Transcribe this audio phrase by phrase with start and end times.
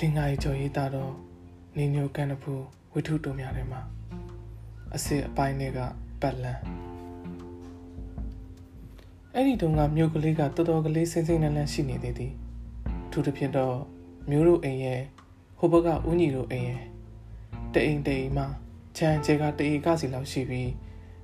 [0.00, 1.12] လင်္ကာရီကျော်ရေးသားတော့
[1.76, 2.52] နေညိုကန်တဖူ
[2.92, 3.80] ဝိထုတုံများထဲမှာ
[4.94, 5.78] အစစ်အပိုင်းတွေက
[6.20, 6.60] ပတ်လန်း
[9.34, 12.32] အဲ့ဒီတုန်းကမြို့ကလေးကတော်တော်ကလေးစိမ့်စိမ့်နန်းနန်းရှိနေသေးသည်
[13.10, 13.76] ထူးသဖြင့်တော့
[14.30, 15.00] မျိုးတို့အိမ်ရဲ့
[15.58, 16.82] ဟိုဘက်ကဦးညီတို့အိမ်ရဲ့
[17.74, 18.46] တအိမ်တအိမ်မှာ
[18.96, 20.70] ခြံကျဲကတအိမ်ကစီလောက်ရှိပြီး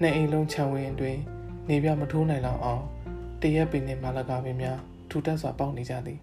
[0.00, 1.20] နှစ်အိမ်လုံးခြံဝင်းအတွင်း
[1.68, 2.84] နေပြမထိုးနိုင်လောက်အောင်
[3.42, 4.78] တရက်ပင်နဲ့မလာကပင်များ
[5.10, 6.20] ထူတက်စွာပေါက်နေကြသည်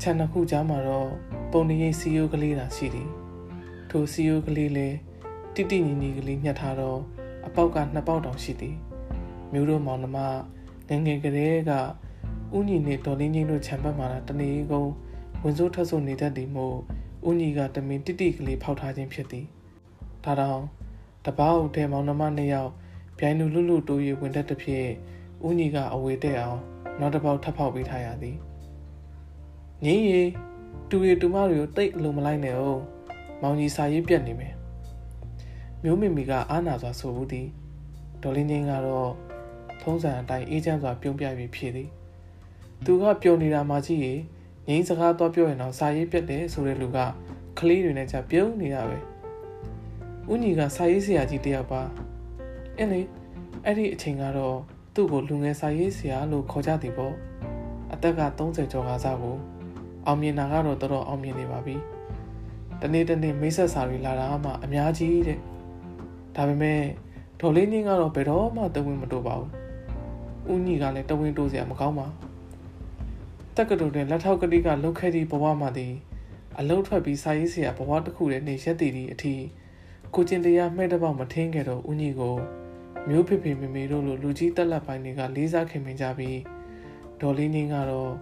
[0.00, 1.10] ခြံတစ်ခုကြားမှာတော့
[1.52, 3.10] ပုံနေရိပ်စီယိုးကလေးသာရှိသည်
[3.90, 4.96] ထိုစီယိုးကလေးလည်း
[5.54, 7.00] တိတိညီညီကလေးညှက်ထားတော့
[7.46, 8.76] အပေါက်ကနှစ်ပေါက်တောင်ရှိသည်
[9.52, 10.18] မျိုးတို့မောင်နှမ
[10.88, 11.72] ငငယ်ကလေးက
[12.56, 14.92] ဥညီနဲ့ဒေါ်လင်းချင်းတို့ခြံပတ်မှာတနေကုန်း
[15.42, 16.76] ဝင်စိုးထက်ဆိုနေတတ်သည်မို့
[17.28, 19.46] ဥညီကတမင်တိတိကလေးဖောက်ထားခြင်းဖြစ်သည်
[20.24, 20.62] ဒါတောင်
[21.24, 22.72] တပောက်ထဲမောင်နှမနှစ်ယောက်
[23.18, 24.86] ပြိုင်လူလူလူတိုး၍ဝင်တတ်တဲ့ဖြစ်
[25.46, 26.60] ဥညီကအဝေတဲ့အောင်
[27.00, 28.36] နောက်တစ်ပေါက်ထပ်ဖောက်ပေးထားရသည်
[29.84, 30.22] ငင်းရီ
[30.90, 32.82] တူရီတူမတွေကိုတိတ်အလုံးမလိုက်နဲ့အောင်
[33.42, 34.54] မောင်ကြီးစာရေးပြက်နေမယ်
[35.82, 37.48] မျိုးမိမိကအာနာစွာဆိုဘူးသည်
[38.22, 39.10] ဒေါ်လင်းချင်းကတော့
[39.82, 41.88] ထုံးစံအတိုင်းအေးချမ်းစွာပြုံးပြပြီးဖြေသည်
[42.84, 44.20] သူကပျော်နေတာမှကြည့်ရင်
[44.68, 46.98] ငင်းစကားတော့ပြောရင်တော့စာရေးပြက်တယ်ဆိုတဲ့လူက
[47.58, 48.98] ကလေးတွေနဲ့ကြပြုံးနေတာပဲ
[50.30, 51.82] ဦးညီကစာရေးဆရာကြီးတယောက်ပါ
[52.76, 53.00] အင်းလေ
[53.64, 54.56] အဲ့ဒီအချိန်ကတော့
[54.94, 57.14] သူ့ကိုလူငယ်စာရေးဆရာလို့ခေါ်ကြသည်ပေါ့
[57.92, 59.36] အသက်က30ကျော်ကစားကို
[60.08, 61.76] အောင်မြင်တာကတော့တော်တော်အောင်မြင်နေပါပြီ
[62.82, 65.38] တနေ့တနေ့မိတ်ဆက်စာတွေလာတာမှအများကြီးတဲ့
[66.36, 66.80] ဒါပေမဲ့
[67.40, 69.50] ဒေါ်လေးညင်းကတော့ဘယ်တော့မှတဝင်းမတိုးပါဘူး
[70.52, 72.06] ဦးညီကလည်းတဝင်းတိုးစရာမကောင်းပါ
[73.56, 75.94] တက်ကတူတဲ့လက်ထောက်ကတိကလုတ်ခဲ့သည့်ဘဝမှာသည်
[76.58, 79.34] အလုံးထွက်ပြီးစာရေးဆရာဘဝတစ်ခုတည်းနေရက်တည်သည့်အထိ
[80.14, 82.36] ကိုကျင်တရားမှဲ့တဲ့ပေါက်မထင်းခဲ့တော့ဦးညီကို
[83.08, 86.38] မျိုးဖေဖေမေမေတို့လိုလူကြီးတက်လက်ပိုင်းတွေကလေးစားခင်မင်ကြပြီး
[87.20, 88.12] ဒေါ်လေးငင်းကတော့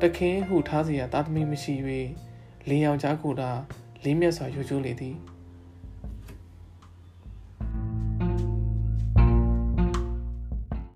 [0.00, 1.74] တခင်ဟုထားစရာတာသမီမရှိ၍
[2.68, 3.50] လင်းယောက်ျားကိုသာ
[4.04, 5.16] လေးမျက်စွာယူကျိုးလေသည်။